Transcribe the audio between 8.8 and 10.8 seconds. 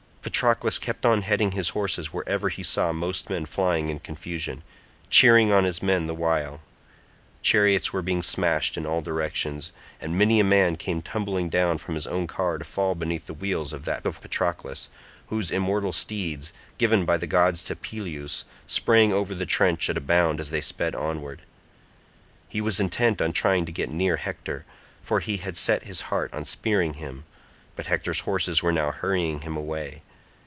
all directions, and many a man